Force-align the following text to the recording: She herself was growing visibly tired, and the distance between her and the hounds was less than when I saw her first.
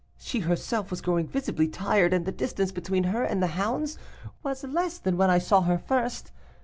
She 0.17 0.39
herself 0.39 0.89
was 0.89 0.99
growing 0.99 1.27
visibly 1.27 1.67
tired, 1.67 2.11
and 2.11 2.25
the 2.25 2.31
distance 2.31 2.71
between 2.71 3.03
her 3.03 3.23
and 3.23 3.39
the 3.39 3.45
hounds 3.53 3.99
was 4.41 4.63
less 4.63 4.97
than 4.97 5.15
when 5.15 5.29
I 5.29 5.37
saw 5.37 5.61
her 5.61 5.77
first. 5.77 6.31